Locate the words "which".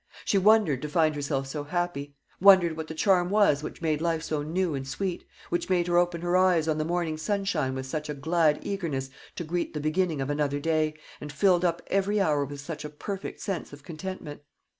3.61-3.83, 5.49-5.69